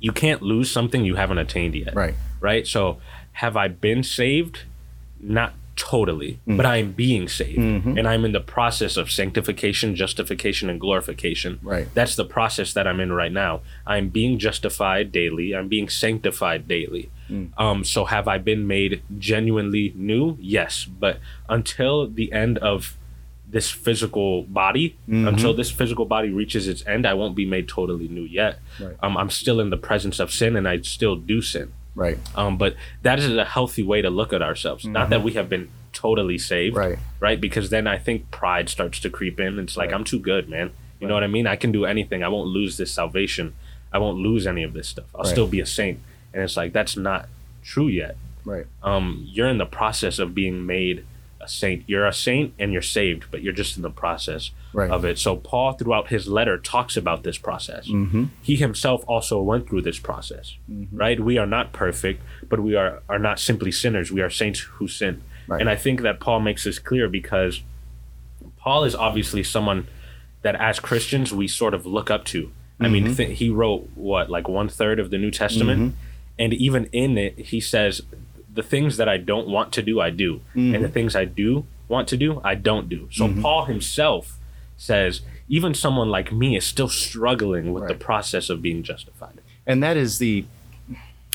you 0.00 0.10
can't 0.12 0.42
lose 0.42 0.70
something 0.70 1.04
you 1.04 1.16
haven't 1.16 1.38
attained 1.38 1.74
yet 1.74 1.94
Right. 1.94 2.14
right? 2.40 2.66
So 2.66 2.98
have 3.32 3.56
I 3.56 3.66
been 3.68 4.02
saved? 4.04 4.60
Not 5.20 5.52
totally, 5.78 6.40
but 6.46 6.66
I 6.66 6.76
am 6.78 6.92
being 6.92 7.28
saved. 7.28 7.58
And 7.98 8.06
I'm 8.06 8.24
in 8.24 8.32
the 8.32 8.40
process 8.40 8.96
of 8.96 9.10
sanctification, 9.10 9.94
justification, 9.94 10.68
and 10.68 10.78
glorification. 10.80 11.60
Right. 11.62 11.86
That's 11.94 12.16
the 12.16 12.24
process 12.24 12.72
that 12.74 12.86
I'm 12.86 13.00
in 13.00 13.12
right 13.12 13.32
now. 13.32 13.60
I'm 13.86 14.08
being 14.10 14.38
justified 14.38 15.12
daily. 15.12 15.54
I'm 15.54 15.68
being 15.68 15.88
sanctified 15.88 16.66
daily. 16.68 17.10
Um, 17.56 17.84
so 17.84 18.04
have 18.06 18.26
I 18.26 18.38
been 18.38 18.66
made 18.66 19.02
genuinely 19.18 19.92
new? 19.94 20.36
Yes. 20.40 20.84
But 20.84 21.20
until 21.48 22.08
the 22.08 22.32
end 22.32 22.58
of 22.58 22.96
this 23.50 23.70
physical 23.70 24.42
body, 24.42 24.96
until 25.06 25.54
this 25.54 25.70
physical 25.70 26.04
body 26.04 26.30
reaches 26.30 26.68
its 26.68 26.84
end, 26.86 27.06
I 27.06 27.14
won't 27.14 27.34
be 27.34 27.46
made 27.46 27.66
totally 27.68 28.08
new 28.08 28.24
yet. 28.24 28.58
Right. 28.80 28.96
Um, 29.02 29.16
I'm 29.16 29.30
still 29.30 29.58
in 29.60 29.70
the 29.70 29.78
presence 29.78 30.18
of 30.20 30.30
sin 30.30 30.56
and 30.56 30.66
I 30.68 30.80
still 30.82 31.16
do 31.16 31.40
sin. 31.40 31.72
Right. 31.98 32.18
Um, 32.36 32.56
but 32.56 32.76
that 33.02 33.18
is 33.18 33.34
a 33.36 33.44
healthy 33.44 33.82
way 33.82 34.02
to 34.02 34.08
look 34.10 34.32
at 34.32 34.40
ourselves. 34.40 34.84
Not 34.84 35.10
that 35.10 35.22
we 35.24 35.32
have 35.32 35.48
been 35.48 35.68
totally 35.92 36.38
saved, 36.38 36.76
Right. 36.76 36.98
Right? 37.18 37.40
Because 37.40 37.70
then 37.70 37.86
I 37.88 37.98
think 37.98 38.30
pride 38.30 38.68
starts 38.68 39.00
to 39.00 39.10
creep 39.10 39.40
in. 39.40 39.58
It's 39.58 39.76
like 39.76 39.90
Right. 39.90 39.94
I'm 39.96 40.04
too 40.04 40.20
good, 40.20 40.48
man. 40.48 40.70
You 41.00 41.08
know 41.08 41.14
what 41.14 41.24
I 41.24 41.28
mean? 41.28 41.46
I 41.48 41.56
can 41.56 41.72
do 41.72 41.84
anything. 41.84 42.22
I 42.22 42.28
won't 42.28 42.48
lose 42.48 42.76
this 42.76 42.92
salvation. 42.92 43.54
I 43.92 43.98
won't 43.98 44.18
lose 44.18 44.46
any 44.46 44.62
of 44.62 44.74
this 44.74 44.88
stuff. 44.88 45.06
I'll 45.14 45.22
Right. 45.24 45.30
still 45.30 45.48
be 45.48 45.58
a 45.60 45.66
saint. 45.66 45.98
And 46.32 46.42
it's 46.44 46.56
like 46.56 46.72
that's 46.72 46.96
not 46.96 47.28
true 47.64 47.88
yet. 47.88 48.16
Right. 48.44 48.66
Um, 48.82 49.24
you're 49.26 49.48
in 49.48 49.58
the 49.58 49.66
process 49.66 50.18
of 50.20 50.34
being 50.34 50.64
made 50.66 51.04
a 51.40 51.48
saint. 51.48 51.84
You're 51.86 52.06
a 52.06 52.12
saint 52.12 52.52
and 52.58 52.72
you're 52.72 52.82
saved, 52.82 53.26
but 53.30 53.42
you're 53.42 53.52
just 53.52 53.76
in 53.76 53.82
the 53.82 53.90
process 53.90 54.50
Right. 54.72 54.90
of 54.90 55.04
it. 55.04 55.18
So 55.18 55.36
Paul, 55.36 55.72
throughout 55.72 56.08
his 56.08 56.26
letter, 56.28 56.58
talks 56.58 56.96
about 56.96 57.22
this 57.22 57.38
process. 57.38 57.88
Mm-hmm. 57.88 58.24
He 58.42 58.56
himself 58.56 59.04
also 59.06 59.40
went 59.40 59.68
through 59.68 59.82
this 59.82 59.98
process, 59.98 60.56
right? 60.92 61.18
We 61.20 61.38
are 61.38 61.46
not 61.46 61.72
perfect, 61.72 62.22
but 62.48 62.60
we 62.60 62.74
are 62.74 63.02
are 63.08 63.18
not 63.18 63.38
simply 63.40 63.70
sinners. 63.72 64.10
We 64.12 64.20
are 64.20 64.30
saints 64.30 64.60
who 64.60 64.88
sin, 64.88 65.22
Right. 65.46 65.60
and 65.60 65.70
I 65.70 65.76
think 65.76 66.02
that 66.02 66.20
Paul 66.20 66.40
makes 66.40 66.64
this 66.64 66.78
clear 66.78 67.08
because 67.08 67.62
Paul 68.58 68.84
is 68.84 68.94
obviously 68.94 69.42
someone 69.42 69.86
that, 70.42 70.54
as 70.56 70.78
Christians, 70.80 71.32
we 71.32 71.48
sort 71.48 71.74
of 71.74 71.86
look 71.86 72.10
up 72.10 72.24
to. 72.26 72.50
I 72.80 72.84
Mm-hmm. 72.84 72.92
mean, 72.92 73.14
th- 73.14 73.38
he 73.38 73.50
wrote 73.50 73.88
what 73.94 74.30
like 74.30 74.48
one 74.48 74.68
third 74.68 74.98
of 75.00 75.10
the 75.10 75.18
New 75.18 75.30
Testament, 75.30 75.94
and 76.38 76.52
even 76.54 76.84
in 76.92 77.18
it, 77.18 77.38
he 77.38 77.60
says, 77.60 78.02
"The 78.60 78.62
things 78.74 78.96
that 78.98 79.08
I 79.08 79.18
don't 79.30 79.48
want 79.56 79.68
to 79.76 79.82
do, 79.90 79.94
I 80.08 80.10
do, 80.24 80.30
Mm-hmm. 80.54 80.74
and 80.74 80.80
the 80.86 80.92
things 80.96 81.12
I 81.22 81.26
do 81.42 81.48
want 81.92 82.06
to 82.12 82.16
do, 82.24 82.30
I 82.52 82.54
don't 82.68 82.86
do." 82.96 83.00
So 83.18 83.24
Paul 83.42 83.62
himself 83.74 84.24
says, 84.76 85.12
even 85.48 85.72
someone 85.74 86.10
like 86.16 86.28
me 86.42 86.56
is 86.60 86.64
still 86.74 86.88
struggling 87.06 87.72
with 87.74 87.84
the 87.88 87.94
process 88.08 88.50
of 88.52 88.56
being 88.66 88.80
justified. 88.90 89.38
and 89.66 89.82
that 89.82 89.96
is 89.96 90.18
the 90.24 90.44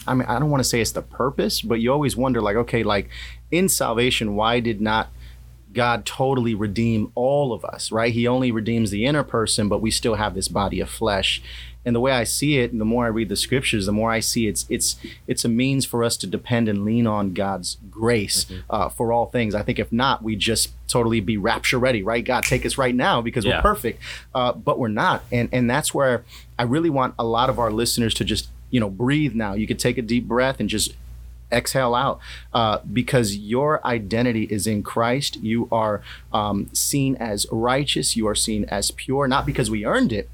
i 0.10 0.14
mean 0.14 0.28
i 0.34 0.36
don't 0.40 0.50
want 0.54 0.60
to 0.66 0.70
say 0.72 0.80
it's 0.82 0.92
the 1.02 1.02
purpose 1.24 1.56
but 1.70 1.78
you 1.82 1.92
always 1.96 2.16
wonder 2.24 2.40
like 2.48 2.56
okay 2.64 2.84
like 2.96 3.06
in 3.52 3.66
salvation 3.70 4.28
why 4.40 4.54
did 4.70 4.80
not 4.82 5.06
god 5.82 6.06
totally 6.06 6.54
redeem 6.66 7.02
all 7.16 7.48
of 7.54 7.62
us 7.74 7.92
right 7.92 8.14
he 8.14 8.28
only 8.28 8.52
redeems 8.52 8.90
the 8.92 9.06
inner 9.10 9.24
person 9.24 9.64
but 9.70 9.82
we 9.86 9.90
still 9.92 10.16
have 10.24 10.34
this 10.36 10.48
body 10.62 10.80
of 10.86 10.90
flesh 10.90 11.42
and 11.86 11.96
the 11.96 12.00
way 12.00 12.12
i 12.12 12.24
see 12.24 12.60
it 12.60 12.72
and 12.72 12.80
the 12.80 12.86
more 12.86 13.06
i 13.06 13.08
read 13.08 13.30
the 13.30 13.36
scriptures 13.36 13.86
the 13.86 13.92
more 13.92 14.12
i 14.12 14.20
see 14.20 14.48
it's 14.48 14.66
it's 14.70 14.96
it's 15.28 15.44
a 15.46 15.50
means 15.50 15.86
for 15.86 16.04
us 16.04 16.16
to 16.18 16.26
depend 16.28 16.68
and 16.70 16.86
lean 16.86 17.06
on 17.08 17.34
god's 17.34 17.78
grace 17.92 18.46
uh, 18.70 18.90
for 18.90 19.12
all 19.14 19.28
things. 19.28 19.54
I 19.56 19.62
think 19.62 19.78
if 19.80 19.92
not 19.92 20.24
we 20.24 20.36
just 20.36 20.72
totally 20.88 21.20
be 21.20 21.38
rapture 21.38 21.78
ready 21.80 22.02
right? 22.04 22.24
God 22.26 22.44
take 22.44 22.66
us 22.66 22.78
right 22.78 22.96
now 22.96 23.22
because 23.22 23.46
Yeah. 23.46 23.58
we're 23.58 23.62
perfect 23.62 24.02
uh, 24.34 24.52
but 24.54 24.80
we're 24.80 24.88
not. 24.88 25.24
And 25.32 25.48
and 25.52 25.70
that's 25.70 25.94
where 25.94 26.24
i 26.58 26.64
really 26.64 26.90
want 26.90 27.14
a 27.20 27.24
lot 27.24 27.50
of 27.50 27.60
our 27.60 27.72
listeners 27.72 28.14
to 28.16 28.24
just 28.26 28.50
you 28.72 28.80
know 28.80 28.90
breathe 28.90 29.36
now. 29.36 29.54
You 29.54 29.68
could 29.68 29.80
take 29.80 29.98
a 29.98 30.02
deep 30.02 30.28
breath 30.28 30.60
and 30.60 30.68
just 30.70 30.96
exhale 31.52 31.94
out 31.94 32.20
uh, 32.54 32.80
because 32.92 33.36
your 33.38 33.86
identity 33.86 34.44
is 34.46 34.66
in 34.66 34.82
christ. 34.82 35.36
You 35.38 35.68
are 35.72 36.02
um, 36.34 36.70
seen 36.74 37.16
as 37.18 37.46
righteous. 37.52 38.16
You 38.18 38.28
are 38.28 38.36
seen 38.36 38.66
as 38.66 38.90
pure 38.92 39.28
not 39.28 39.46
because 39.46 39.70
we 39.70 39.86
earned 39.86 40.12
it 40.12 40.30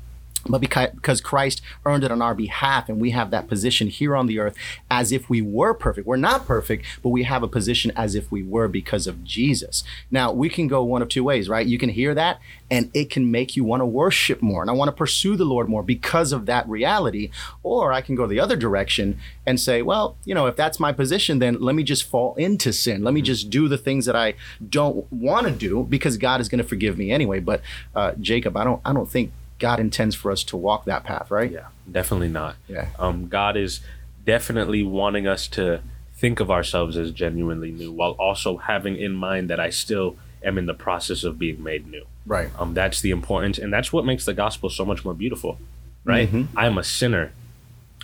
but 0.47 0.61
because, 0.61 1.21
Christ 1.21 1.61
earned 1.85 2.03
it 2.03 2.11
on 2.11 2.21
our 2.21 2.35
behalf, 2.35 2.89
and 2.89 2.99
we 2.99 3.11
have 3.11 3.31
that 3.31 3.47
position 3.47 3.87
here 3.87 4.15
on 4.15 4.27
the 4.27 4.39
earth 4.39 4.55
as 4.89 5.11
if 5.11 5.29
we 5.29 5.41
were 5.41 5.73
perfect. 5.73 6.07
We're 6.07 6.17
not 6.17 6.45
perfect, 6.45 6.85
but 7.03 7.09
we 7.09 7.23
have 7.23 7.43
a 7.43 7.47
position 7.47 7.91
as 7.95 8.15
if 8.15 8.31
we 8.31 8.43
were 8.43 8.67
because 8.67 9.07
of 9.07 9.23
Jesus. 9.23 9.83
Now, 10.09 10.31
we 10.31 10.49
can 10.49 10.67
go 10.67 10.83
one 10.83 11.01
of 11.01 11.09
two 11.09 11.23
ways, 11.23 11.49
right? 11.49 11.65
You 11.65 11.77
can 11.77 11.89
hear 11.89 12.13
that, 12.15 12.39
and 12.71 12.89
it 12.93 13.09
can 13.09 13.31
make 13.31 13.55
you 13.55 13.63
want 13.63 13.81
to 13.81 13.85
worship 13.85 14.41
more, 14.41 14.61
and 14.61 14.69
I 14.69 14.73
want 14.73 14.89
to 14.89 14.95
pursue 14.95 15.35
the 15.35 15.45
Lord 15.45 15.67
more 15.67 15.83
because 15.83 16.31
of 16.31 16.45
that 16.45 16.67
reality. 16.69 17.31
Or 17.63 17.91
I 17.91 18.01
can 18.01 18.15
go 18.15 18.27
the 18.27 18.39
other 18.39 18.55
direction 18.55 19.19
and 19.45 19.59
say, 19.59 19.81
well, 19.81 20.17
you 20.25 20.35
know, 20.35 20.45
if 20.45 20.55
that's 20.55 20.79
my 20.79 20.91
position, 20.91 21.39
then 21.39 21.57
let 21.59 21.75
me 21.75 21.83
just 21.83 22.03
fall 22.03 22.35
into 22.35 22.71
sin. 22.71 23.03
Let 23.03 23.13
me 23.13 23.21
just 23.21 23.49
do 23.49 23.67
the 23.67 23.77
things 23.77 24.05
that 24.05 24.15
I 24.15 24.35
don't 24.67 25.11
want 25.11 25.47
to 25.47 25.51
do 25.51 25.83
because 25.83 26.17
God 26.17 26.41
is 26.41 26.49
going 26.49 26.61
to 26.61 26.67
forgive 26.67 26.97
me 26.97 27.11
anyway. 27.11 27.39
But 27.39 27.61
uh, 27.95 28.13
Jacob, 28.19 28.55
I 28.55 28.63
don't, 28.63 28.81
I 28.85 28.93
don't 28.93 29.09
think 29.09 29.31
God 29.59 29.79
intends 29.79 30.15
for 30.15 30.31
us 30.31 30.43
to 30.45 30.57
walk 30.57 30.85
that 30.85 31.03
path, 31.03 31.29
right? 31.31 31.51
Yeah, 31.51 31.67
definitely 31.91 32.29
not. 32.29 32.55
Yeah. 32.67 32.87
Um, 32.97 33.27
God 33.27 33.57
is 33.57 33.81
definitely 34.25 34.83
wanting 34.83 35.27
us 35.27 35.47
to 35.49 35.81
think 36.15 36.39
of 36.39 36.49
ourselves 36.51 36.97
as 36.97 37.11
genuinely 37.11 37.71
new 37.71 37.91
while 37.91 38.11
also 38.11 38.57
having 38.57 38.95
in 38.97 39.13
mind 39.13 39.49
that 39.49 39.59
I 39.59 39.69
still 39.69 40.17
am 40.43 40.57
in 40.57 40.65
the 40.65 40.73
process 40.73 41.23
of 41.23 41.37
being 41.39 41.63
made 41.63 41.87
new. 41.87 42.05
Right. 42.25 42.49
Um, 42.57 42.73
that's 42.73 43.01
the 43.01 43.11
importance, 43.11 43.57
and 43.57 43.71
that's 43.73 43.91
what 43.93 44.05
makes 44.05 44.25
the 44.25 44.33
gospel 44.33 44.69
so 44.69 44.85
much 44.85 45.03
more 45.05 45.13
beautiful, 45.13 45.57
right? 46.03 46.31
Mhm. 46.31 46.47
I 46.55 46.65
am 46.65 46.77
a 46.77 46.83
sinner, 46.83 47.31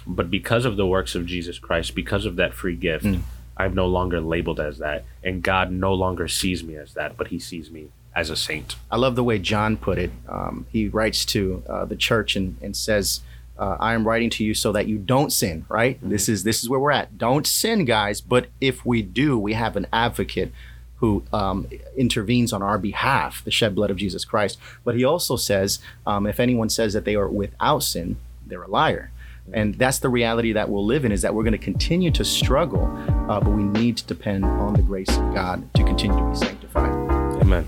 but 0.07 0.29
because 0.31 0.65
of 0.65 0.77
the 0.77 0.85
works 0.87 1.15
of 1.15 1.25
Jesus 1.25 1.59
Christ, 1.59 1.95
because 1.95 2.25
of 2.25 2.35
that 2.37 2.53
free 2.53 2.75
gift, 2.75 3.05
Mm. 3.05 3.21
I'm 3.57 3.73
no 3.73 3.85
longer 3.87 4.19
labeled 4.19 4.59
as 4.59 4.79
that, 4.79 5.05
and 5.23 5.41
God 5.41 5.71
no 5.71 5.93
longer 5.93 6.27
sees 6.27 6.63
me 6.63 6.75
as 6.75 6.93
that, 6.95 7.15
but 7.17 7.27
He 7.29 7.39
sees 7.39 7.71
me 7.71 7.87
as 8.15 8.29
a 8.29 8.35
saint. 8.35 8.75
I 8.89 8.97
love 8.97 9.15
the 9.15 9.23
way 9.23 9.39
John 9.39 9.77
put 9.77 9.97
it. 9.97 10.11
Um, 10.27 10.65
he 10.71 10.87
writes 10.87 11.25
to 11.25 11.63
uh, 11.67 11.85
the 11.85 11.95
church 11.95 12.35
and, 12.35 12.57
and 12.61 12.75
says, 12.75 13.21
uh, 13.57 13.77
"I 13.79 13.93
am 13.93 14.07
writing 14.07 14.29
to 14.31 14.43
you 14.43 14.53
so 14.53 14.71
that 14.71 14.87
you 14.87 14.97
don't 14.97 15.31
sin." 15.31 15.65
Right? 15.69 15.99
This 16.01 16.29
is 16.29 16.43
this 16.43 16.63
is 16.63 16.69
where 16.69 16.79
we're 16.79 16.91
at. 16.91 17.17
Don't 17.17 17.45
sin, 17.45 17.85
guys. 17.85 18.21
But 18.21 18.47
if 18.61 18.85
we 18.85 19.01
do, 19.01 19.37
we 19.37 19.53
have 19.53 19.75
an 19.75 19.87
advocate 19.91 20.51
who 20.97 21.23
um, 21.33 21.67
intervenes 21.97 22.53
on 22.53 22.63
our 22.63 22.77
behalf, 22.77 23.43
the 23.43 23.51
shed 23.51 23.75
blood 23.75 23.91
of 23.91 23.97
Jesus 23.97 24.23
Christ. 24.23 24.57
But 24.83 24.95
he 24.95 25.03
also 25.03 25.35
says, 25.35 25.79
um, 26.07 26.25
if 26.25 26.39
anyone 26.39 26.69
says 26.69 26.93
that 26.93 27.03
they 27.03 27.15
are 27.15 27.27
without 27.27 27.83
sin, 27.83 28.15
they're 28.47 28.63
a 28.63 28.69
liar. 28.69 29.11
And 29.53 29.75
that's 29.75 29.99
the 29.99 30.09
reality 30.09 30.53
that 30.53 30.69
we'll 30.69 30.85
live 30.85 31.05
in 31.05 31.11
is 31.11 31.21
that 31.21 31.35
we're 31.35 31.43
going 31.43 31.51
to 31.51 31.57
continue 31.57 32.11
to 32.11 32.25
struggle, 32.25 32.85
uh, 33.29 33.39
but 33.39 33.51
we 33.51 33.63
need 33.63 33.97
to 33.97 34.05
depend 34.05 34.45
on 34.45 34.73
the 34.73 34.81
grace 34.81 35.09
of 35.09 35.33
God 35.35 35.71
to 35.75 35.83
continue 35.83 36.17
to 36.17 36.29
be 36.29 36.35
sanctified. 36.35 36.93
Amen. 37.41 37.67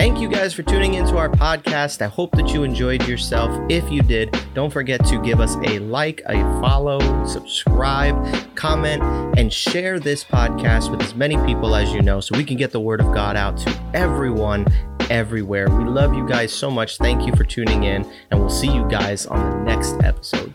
Thank 0.00 0.18
you 0.18 0.28
guys 0.28 0.54
for 0.54 0.62
tuning 0.62 0.94
into 0.94 1.18
our 1.18 1.28
podcast. 1.28 2.00
I 2.00 2.06
hope 2.06 2.32
that 2.36 2.54
you 2.54 2.62
enjoyed 2.62 3.06
yourself. 3.06 3.50
If 3.68 3.92
you 3.92 4.00
did, 4.00 4.34
don't 4.54 4.72
forget 4.72 5.04
to 5.04 5.20
give 5.20 5.40
us 5.40 5.56
a 5.66 5.78
like, 5.78 6.22
a 6.24 6.40
follow, 6.62 7.26
subscribe, 7.26 8.56
comment, 8.56 9.02
and 9.38 9.52
share 9.52 10.00
this 10.00 10.24
podcast 10.24 10.90
with 10.90 11.02
as 11.02 11.14
many 11.14 11.36
people 11.44 11.76
as 11.76 11.92
you 11.92 12.00
know 12.00 12.18
so 12.22 12.34
we 12.34 12.44
can 12.44 12.56
get 12.56 12.70
the 12.70 12.80
word 12.80 13.02
of 13.02 13.12
God 13.12 13.36
out 13.36 13.58
to 13.58 13.82
everyone 13.92 14.66
everywhere. 15.10 15.68
We 15.68 15.84
love 15.84 16.14
you 16.14 16.26
guys 16.26 16.50
so 16.50 16.70
much. 16.70 16.96
Thank 16.96 17.26
you 17.26 17.36
for 17.36 17.44
tuning 17.44 17.84
in, 17.84 18.10
and 18.30 18.40
we'll 18.40 18.48
see 18.48 18.72
you 18.72 18.88
guys 18.88 19.26
on 19.26 19.50
the 19.50 19.64
next 19.70 20.02
episode. 20.02 20.50